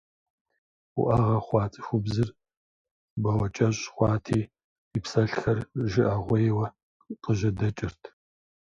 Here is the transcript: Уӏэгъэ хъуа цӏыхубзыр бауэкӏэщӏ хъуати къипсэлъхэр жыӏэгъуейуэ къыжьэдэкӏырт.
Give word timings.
Уӏэгъэ 0.99 1.37
хъуа 1.45 1.63
цӏыхубзыр 1.71 2.29
бауэкӏэщӏ 3.21 3.81
хъуати 3.93 4.39
къипсэлъхэр 4.89 5.59
жыӏэгъуейуэ 5.91 6.67
къыжьэдэкӏырт. 7.23 8.01